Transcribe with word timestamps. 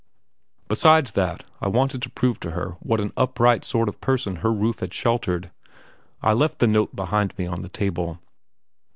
Besides 0.67 1.11
that, 1.11 1.45
I 1.61 1.67
wanted 1.67 2.01
to 2.01 2.09
prove 2.09 2.39
to 2.39 2.49
her 2.57 2.69
what 2.79 2.99
an 2.99 3.13
upright 3.15 3.63
sort 3.63 3.87
of 3.87 4.01
person 4.01 4.37
her 4.37 4.51
roof 4.51 4.79
had 4.79 4.95
sheltered. 4.95 5.51
I 6.23 6.33
left 6.33 6.57
the 6.57 6.65
note 6.65 6.95
behind 6.95 7.37
me 7.37 7.45
on 7.45 7.61
the 7.61 7.69
table. 7.69 8.19